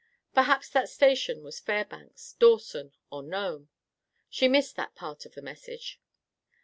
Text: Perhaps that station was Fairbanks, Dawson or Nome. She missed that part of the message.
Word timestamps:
Perhaps 0.33 0.69
that 0.69 0.89
station 0.89 1.43
was 1.43 1.59
Fairbanks, 1.59 2.33
Dawson 2.39 2.95
or 3.11 3.21
Nome. 3.21 3.69
She 4.31 4.47
missed 4.47 4.75
that 4.75 4.95
part 4.95 5.27
of 5.27 5.35
the 5.35 5.43
message. 5.43 6.01